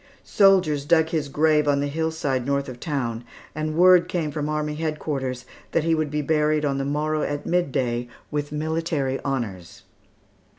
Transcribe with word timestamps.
Soldiers 0.23 0.83
dug 0.83 1.09
his 1.09 1.29
grave 1.29 1.67
on 1.67 1.79
the 1.79 1.85
hillside 1.87 2.43
north 2.43 2.67
of 2.67 2.79
town, 2.79 3.23
and 3.53 3.75
word 3.77 4.07
came 4.07 4.31
from 4.31 4.49
army 4.49 4.73
headquarters 4.73 5.45
that 5.73 5.83
he 5.83 5.93
would 5.93 6.09
be 6.09 6.23
buried 6.23 6.65
on 6.65 6.79
the 6.79 6.85
morrow 6.85 7.21
at 7.21 7.45
midday, 7.45 8.07
with 8.31 8.51
military 8.51 9.19
honors. 9.19 9.83